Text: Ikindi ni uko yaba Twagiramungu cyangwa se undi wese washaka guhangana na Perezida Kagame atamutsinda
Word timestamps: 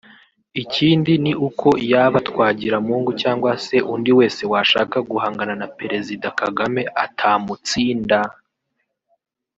Ikindi 0.63 1.11
ni 1.23 1.33
uko 1.47 1.69
yaba 1.91 2.17
Twagiramungu 2.27 3.11
cyangwa 3.21 3.51
se 3.65 3.77
undi 3.93 4.11
wese 4.17 4.41
washaka 4.51 4.97
guhangana 5.09 5.53
na 5.61 5.67
Perezida 5.79 6.27
Kagame 6.39 6.81
atamutsinda 7.05 8.19